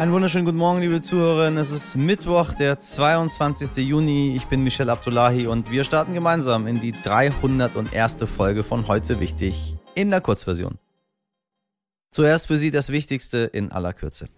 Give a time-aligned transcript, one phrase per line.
[0.00, 1.58] Einen wunderschönen guten Morgen, liebe Zuhörerinnen.
[1.58, 3.86] Es ist Mittwoch, der 22.
[3.86, 4.34] Juni.
[4.34, 8.16] Ich bin Michel Abdullahi und wir starten gemeinsam in die 301.
[8.24, 10.78] Folge von Heute Wichtig in der Kurzversion.
[12.12, 14.30] Zuerst für Sie das Wichtigste in aller Kürze.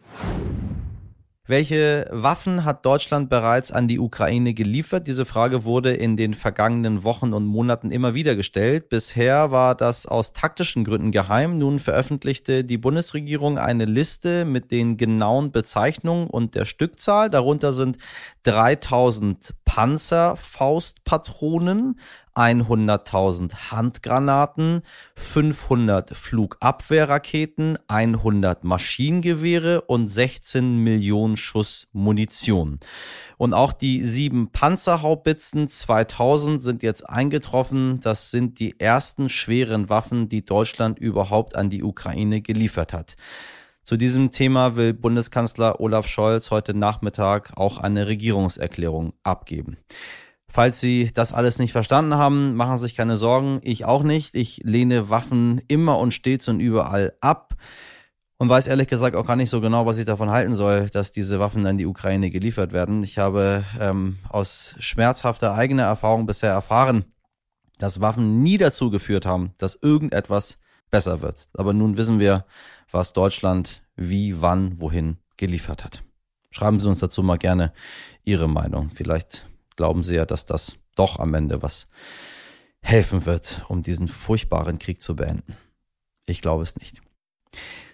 [1.49, 5.09] Welche Waffen hat Deutschland bereits an die Ukraine geliefert?
[5.09, 8.89] Diese Frage wurde in den vergangenen Wochen und Monaten immer wieder gestellt.
[8.91, 11.59] Bisher war das aus taktischen Gründen geheim.
[11.59, 17.29] Nun veröffentlichte die Bundesregierung eine Liste mit den genauen Bezeichnungen und der Stückzahl.
[17.29, 17.99] Darunter sind
[18.45, 21.99] 3000 Panzerfaustpatronen,
[22.35, 24.83] 100.000 Handgranaten,
[25.17, 32.81] 500 Flugabwehrraketen, 100 Maschinengewehre und 16 Millionen Schuss Munition.
[33.39, 38.01] Und auch die sieben Panzerhaubitzen 2000 sind jetzt eingetroffen.
[38.01, 43.17] Das sind die ersten schweren Waffen, die Deutschland überhaupt an die Ukraine geliefert hat.
[43.85, 49.77] Zu diesem Thema will Bundeskanzler Olaf Scholz heute Nachmittag auch eine Regierungserklärung abgeben.
[50.47, 53.59] Falls Sie das alles nicht verstanden haben, machen Sie sich keine Sorgen.
[53.63, 54.37] Ich auch nicht.
[54.37, 57.57] Ich lehne Waffen immer und stets und überall ab
[58.39, 61.11] und weiß ehrlich gesagt auch gar nicht so genau, was ich davon halten soll, dass
[61.11, 63.03] diese Waffen an die Ukraine geliefert werden.
[63.03, 67.05] Ich habe ähm, aus schmerzhafter eigener Erfahrung bisher erfahren,
[67.79, 70.59] dass Waffen nie dazu geführt haben, dass irgendetwas
[70.93, 71.49] besser wird.
[71.55, 72.47] Aber nun wissen wir,
[72.89, 76.05] was Deutschland wie, wann, wohin geliefert hat.
[76.53, 77.73] Schreiben Sie uns dazu mal gerne
[78.23, 78.91] Ihre Meinung.
[78.95, 81.89] Vielleicht glauben sie ja, dass das doch am Ende was
[82.83, 85.57] helfen wird, um diesen furchtbaren Krieg zu beenden.
[86.27, 87.01] Ich glaube es nicht.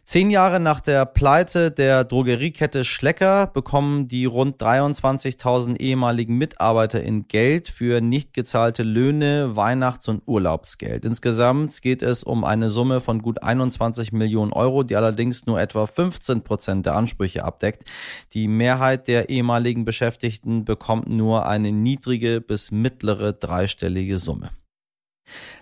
[0.08, 7.28] Zehn Jahre nach der Pleite der Drogeriekette Schlecker bekommen die rund 23.000 ehemaligen Mitarbeiter in
[7.28, 11.04] Geld für nicht gezahlte Löhne, Weihnachts- und Urlaubsgeld.
[11.04, 15.86] Insgesamt geht es um eine Summe von gut 21 Millionen Euro, die allerdings nur etwa
[15.86, 17.84] 15 Prozent der Ansprüche abdeckt.
[18.32, 24.52] Die Mehrheit der ehemaligen Beschäftigten bekommt nur eine niedrige bis mittlere dreistellige Summe.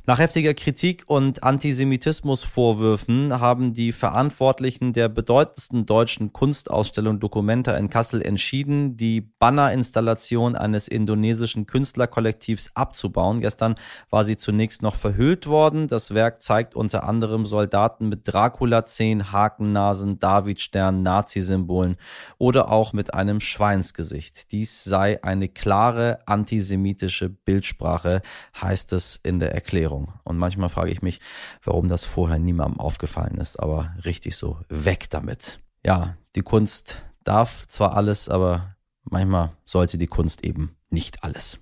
[0.09, 8.23] Nach heftiger Kritik und Antisemitismusvorwürfen haben die Verantwortlichen der bedeutendsten deutschen Kunstausstellung Documenta in Kassel
[8.23, 13.41] entschieden, die Bannerinstallation eines indonesischen Künstlerkollektivs abzubauen.
[13.41, 13.75] Gestern
[14.09, 15.89] war sie zunächst noch verhüllt worden.
[15.89, 21.97] Das Werk zeigt unter anderem Soldaten mit Dracula-Zehen, Hakennasen, Davidstern, Nazi-Symbolen
[22.39, 24.53] oder auch mit einem Schweinsgesicht.
[24.53, 28.23] Dies sei eine klare antisemitische Bildsprache,
[28.55, 29.96] heißt es in der Erklärung.
[29.97, 30.13] Erklärung.
[30.25, 31.21] Und manchmal frage ich mich,
[31.63, 35.61] warum das vorher niemandem aufgefallen ist, aber richtig so, weg damit.
[35.85, 41.59] Ja, die Kunst darf zwar alles, aber manchmal sollte die Kunst eben nicht alles.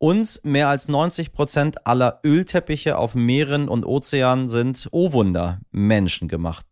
[0.00, 6.66] Und mehr als 90 Prozent aller Ölteppiche auf Meeren und Ozeanen sind, oh Wunder, menschengemacht.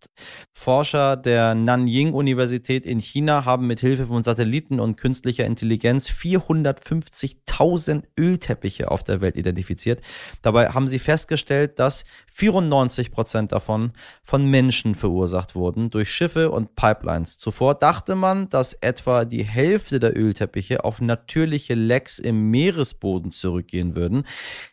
[0.52, 8.92] Forscher der Nanying-Universität in China haben mit Hilfe von Satelliten und künstlicher Intelligenz 450.000 Ölteppiche
[8.92, 10.02] auf der Welt identifiziert.
[10.42, 13.90] Dabei haben sie festgestellt, dass 94 Prozent davon
[14.22, 17.38] von Menschen verursacht wurden durch Schiffe und Pipelines.
[17.38, 23.32] Zuvor dachte man, dass etwa die Hälfte der Ölteppiche auf natürliche Lecks im Meeresboden Boden
[23.32, 24.24] zurückgehen würden.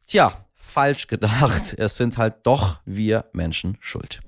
[0.05, 1.75] Tja, falsch gedacht.
[1.77, 4.19] Es sind halt doch wir Menschen schuld.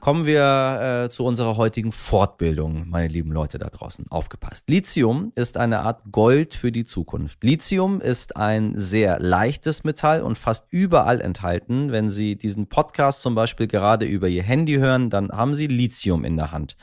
[0.00, 4.06] Kommen wir äh, zu unserer heutigen Fortbildung, meine lieben Leute da draußen.
[4.10, 4.68] Aufgepasst.
[4.68, 7.44] Lithium ist eine Art Gold für die Zukunft.
[7.44, 11.92] Lithium ist ein sehr leichtes Metall und fast überall enthalten.
[11.92, 16.24] Wenn Sie diesen Podcast zum Beispiel gerade über Ihr Handy hören, dann haben Sie Lithium
[16.24, 16.76] in der Hand.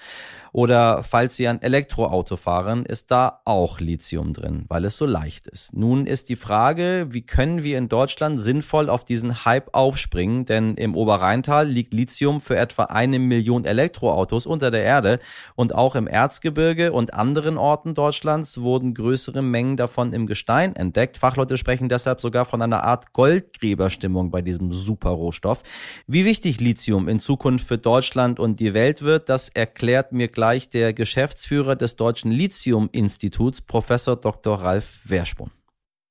[0.52, 5.48] Oder falls Sie ein Elektroauto fahren, ist da auch Lithium drin, weil es so leicht
[5.48, 5.74] ist.
[5.76, 10.46] Nun ist die Frage, wie können wir in Deutschland sinnvoll auf diesen Hype aufspringen?
[10.46, 15.20] Denn im Oberrheintal liegt Lithium für etwa eine Million Elektroautos unter der Erde
[15.56, 21.18] und auch im Erzgebirge und anderen Orten Deutschlands wurden größere Mengen davon im Gestein entdeckt.
[21.18, 25.64] Fachleute sprechen deshalb sogar von einer Art Goldgräberstimmung bei diesem Superrohstoff.
[26.08, 30.70] Wie wichtig Lithium in Zukunft für Deutschland und die Welt wird, das erklärt mir gleich
[30.70, 34.62] der Geschäftsführer des Deutschen Lithium-Instituts, Professor Dr.
[34.62, 35.52] Ralf Werspun.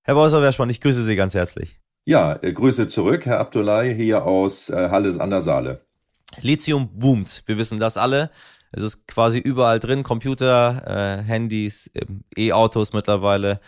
[0.03, 1.81] Herr Professor Werspun, ich grüße Sie ganz herzlich.
[2.05, 5.81] Ja, äh, Grüße zurück, Herr Abdullahi, hier aus äh, Halle an der Saale.
[6.43, 8.31] Lithium boomt, wir wissen das alle.
[8.71, 13.61] Es ist quasi überall drin, Computer, äh, Handys, ähm, E-Autos mittlerweile.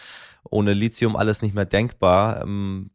[0.44, 2.42] Ohne Lithium alles nicht mehr denkbar.
[2.42, 2.90] Ähm,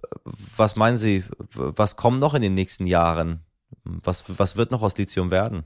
[0.55, 3.39] was meinen Sie, was kommt noch in den nächsten Jahren?
[3.83, 5.65] Was, was wird noch aus Lithium werden?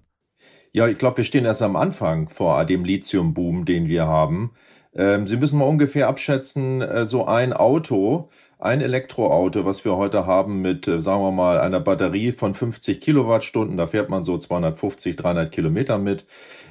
[0.71, 4.51] Ja, ich glaube, wir stehen erst am Anfang vor dem Lithium-Boom, den wir haben.
[4.95, 8.29] Ähm, Sie müssen mal ungefähr abschätzen, äh, so ein Auto,
[8.59, 13.01] ein Elektroauto, was wir heute haben mit, äh, sagen wir mal, einer Batterie von 50
[13.01, 16.27] Kilowattstunden, da fährt man so 250, 300 Kilometer mit,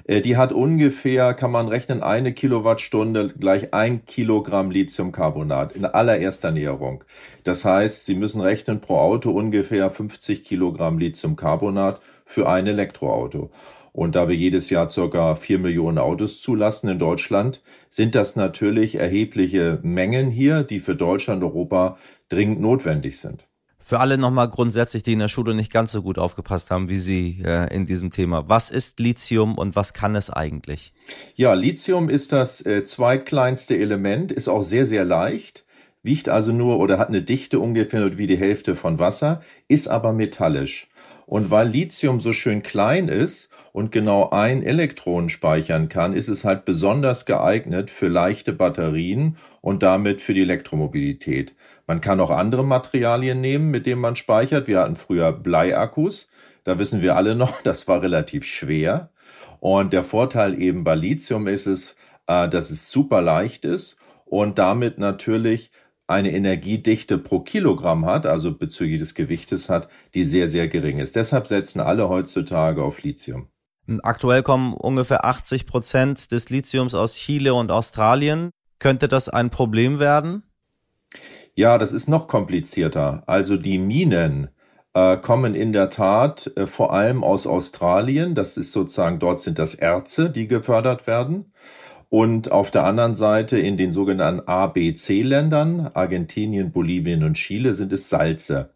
[0.07, 6.53] äh, die hat ungefähr, kann man rechnen, eine Kilowattstunde gleich ein Kilogramm Lithiumcarbonat in allererster
[6.53, 7.03] Näherung.
[7.43, 13.51] Das heißt, Sie müssen rechnen pro Auto ungefähr 50 Kilogramm Lithiumcarbonat für ein Elektroauto.
[13.93, 18.95] Und da wir jedes Jahr circa vier Millionen Autos zulassen in Deutschland, sind das natürlich
[18.95, 21.99] erhebliche Mengen hier, die für Deutschland, Europa
[22.29, 23.49] dringend notwendig sind.
[23.89, 26.99] Für alle nochmal grundsätzlich, die in der Schule nicht ganz so gut aufgepasst haben wie
[26.99, 28.47] Sie äh, in diesem Thema.
[28.47, 30.93] Was ist Lithium und was kann es eigentlich?
[31.37, 35.65] Ja, Lithium ist das äh, zweitkleinste Element, ist auch sehr, sehr leicht,
[36.09, 40.15] wiegt also nur oder hat eine Dichte ungefähr wie die Hälfte von Wasser, ist aber
[40.15, 40.89] metallisch.
[41.27, 46.47] Und weil Lithium so schön klein ist und genau ein Elektron speichern kann, ist es
[46.47, 51.55] halt besonders geeignet für leichte Batterien und damit für die Elektromobilität.
[51.87, 54.67] Man kann auch andere Materialien nehmen, mit denen man speichert.
[54.67, 56.31] Wir hatten früher Bleiakkus.
[56.65, 59.11] Da wissen wir alle noch, das war relativ schwer.
[59.61, 61.95] Und der Vorteil eben bei Lithium ist es,
[62.27, 65.71] äh, dass es super leicht ist und damit natürlich
[66.09, 71.15] eine Energiedichte pro Kilogramm hat, also bezüglich des Gewichtes hat, die sehr, sehr gering ist.
[71.17, 73.49] Deshalb setzen alle heutzutage auf Lithium.
[74.03, 78.51] Aktuell kommen ungefähr 80 Prozent des Lithiums aus Chile und Australien.
[78.79, 80.43] Könnte das ein Problem werden?
[81.55, 83.23] Ja, das ist noch komplizierter.
[83.27, 84.49] Also die Minen
[84.95, 88.35] äh, kommen in der Tat äh, vor allem aus Australien.
[88.35, 91.53] Das ist sozusagen, dort sind das Erze, die gefördert werden.
[92.11, 98.09] Und auf der anderen Seite in den sogenannten ABC-Ländern, Argentinien, Bolivien und Chile, sind es
[98.09, 98.71] Salze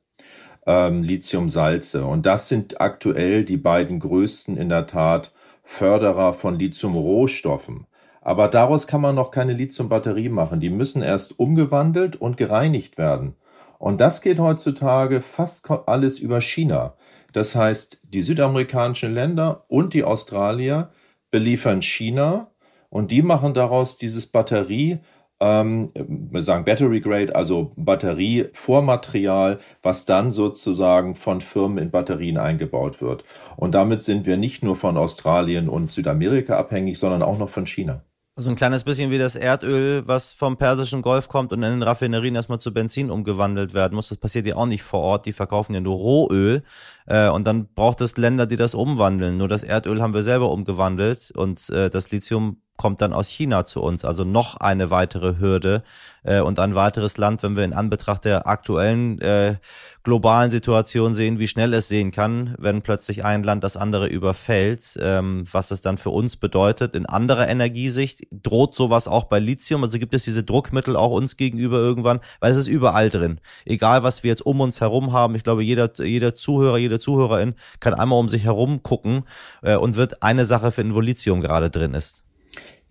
[0.67, 2.05] ähm, Lithiumsalze.
[2.05, 5.33] Und das sind aktuell die beiden größten in der Tat
[5.65, 7.87] Förderer von Lithiumrohstoffen.
[8.21, 10.61] Aber daraus kann man noch keine Lithiumbatterie machen.
[10.61, 13.35] Die müssen erst umgewandelt und gereinigt werden.
[13.79, 16.95] Und das geht heutzutage fast alles über China.
[17.33, 20.91] Das heißt, die südamerikanischen Länder und die Australier
[21.33, 22.52] beliefern China
[22.93, 25.01] und die machen daraus dieses Batterie
[25.43, 33.01] ähm, wir sagen Battery Grade, also Batterievormaterial, was dann sozusagen von Firmen in Batterien eingebaut
[33.01, 33.25] wird.
[33.57, 37.67] Und damit sind wir nicht nur von Australien und Südamerika abhängig, sondern auch noch von
[37.67, 38.05] China.
[38.35, 41.83] Also ein kleines bisschen wie das Erdöl, was vom Persischen Golf kommt und in den
[41.83, 44.09] Raffinerien erstmal zu Benzin umgewandelt werden muss.
[44.09, 45.27] Das passiert ja auch nicht vor Ort.
[45.27, 46.63] Die verkaufen ja nur Rohöl.
[47.07, 49.37] Äh, und dann braucht es Länder, die das umwandeln.
[49.37, 53.65] Nur das Erdöl haben wir selber umgewandelt und äh, das Lithium kommt dann aus China
[53.65, 54.05] zu uns.
[54.05, 55.83] Also noch eine weitere Hürde
[56.25, 59.57] äh, und ein weiteres Land, wenn wir in Anbetracht der aktuellen äh,
[60.03, 64.99] globalen Situation sehen, wie schnell es sehen kann, wenn plötzlich ein Land das andere überfällt,
[65.01, 66.97] ähm, was es dann für uns bedeutet.
[66.97, 69.85] In anderer Energiesicht droht sowas auch bei Lithium.
[69.85, 73.41] Also gibt es diese Druckmittel auch uns gegenüber irgendwann, weil es ist überall drin.
[73.65, 75.37] Egal, was wir jetzt um uns herum haben.
[75.37, 79.23] Ich glaube, jeder, jeder Zuhörer, jede Zuhörerin kann einmal um sich herum gucken
[79.63, 82.25] äh, und wird eine Sache finden, wo Lithium gerade drin ist.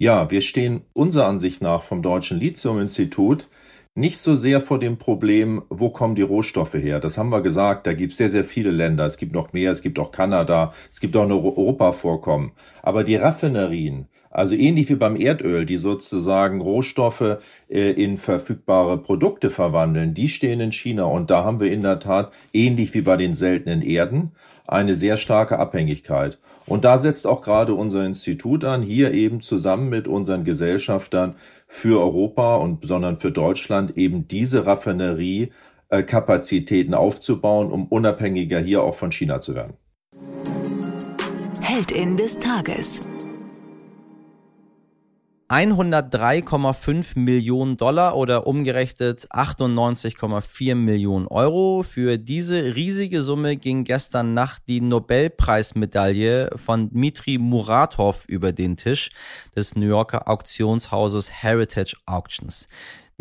[0.01, 3.47] Ja, wir stehen unserer Ansicht nach vom Deutschen Lithium-Institut
[3.93, 6.99] nicht so sehr vor dem Problem, wo kommen die Rohstoffe her.
[6.99, 9.05] Das haben wir gesagt, da gibt es sehr, sehr viele Länder.
[9.05, 12.53] Es gibt noch mehr, es gibt auch Kanada, es gibt auch noch Europa-Vorkommen.
[12.81, 17.37] Aber die Raffinerien, also ähnlich wie beim Erdöl, die sozusagen Rohstoffe
[17.69, 21.03] äh, in verfügbare Produkte verwandeln, die stehen in China.
[21.03, 24.31] Und da haben wir in der Tat, ähnlich wie bei den seltenen Erden,
[24.71, 26.39] eine sehr starke Abhängigkeit.
[26.65, 31.35] Und da setzt auch gerade unser Institut an, hier eben zusammen mit unseren Gesellschaftern
[31.67, 39.11] für Europa und besonders für Deutschland eben diese Raffineriekapazitäten aufzubauen, um unabhängiger hier auch von
[39.11, 39.73] China zu werden.
[41.61, 43.01] Heldin des Tages.
[45.51, 51.83] 103,5 Millionen Dollar oder umgerechnet 98,4 Millionen Euro.
[51.83, 59.11] Für diese riesige Summe ging gestern Nacht die Nobelpreismedaille von Dmitri Muratov über den Tisch
[59.53, 62.69] des New Yorker Auktionshauses Heritage Auctions.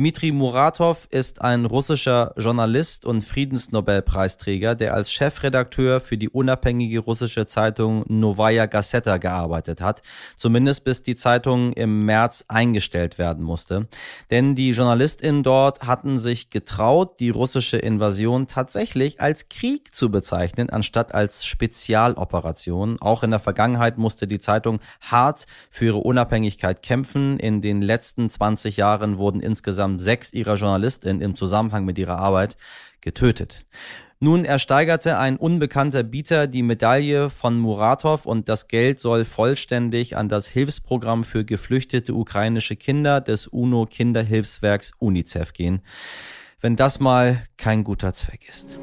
[0.00, 7.44] Dmitri Muratov ist ein russischer Journalist und Friedensnobelpreisträger, der als Chefredakteur für die unabhängige russische
[7.44, 10.00] Zeitung Novaya Gazeta gearbeitet hat,
[10.38, 13.88] zumindest bis die Zeitung im März eingestellt werden musste.
[14.30, 20.70] Denn die JournalistInnen dort hatten sich getraut, die russische Invasion tatsächlich als Krieg zu bezeichnen,
[20.70, 23.02] anstatt als Spezialoperation.
[23.02, 27.38] Auch in der Vergangenheit musste die Zeitung hart für ihre Unabhängigkeit kämpfen.
[27.38, 32.18] In den letzten 20 Jahren wurden insgesamt insgesamt sechs ihrer JournalistInnen im Zusammenhang mit ihrer
[32.18, 32.56] Arbeit
[33.00, 33.64] getötet.
[34.22, 40.28] Nun ersteigerte ein unbekannter Bieter die Medaille von Muratov und das Geld soll vollständig an
[40.28, 45.80] das Hilfsprogramm für geflüchtete ukrainische Kinder des UNO-Kinderhilfswerks UNICEF gehen.
[46.62, 48.76] wenn das mal kein guter Zweck ist.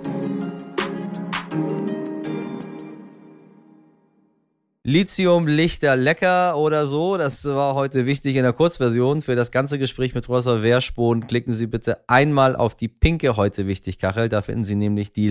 [4.89, 7.17] Lithium, Lichter, lecker oder so.
[7.17, 9.21] Das war heute wichtig in der Kurzversion.
[9.21, 13.67] Für das ganze Gespräch mit Professor Wehrspon klicken Sie bitte einmal auf die pinke heute
[13.67, 14.29] wichtig Kachel.
[14.29, 15.27] Da finden Sie nämlich die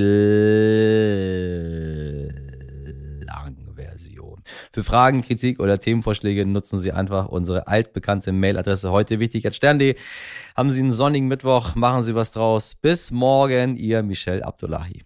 [3.25, 4.43] Langversion.
[4.75, 9.97] Für Fragen, Kritik oder Themenvorschläge nutzen Sie einfach unsere altbekannte Mailadresse heute wichtig at stern.de.
[10.55, 12.75] Haben Sie einen sonnigen Mittwoch, machen Sie was draus.
[12.75, 15.06] Bis morgen, Ihr Michel Abdullahi.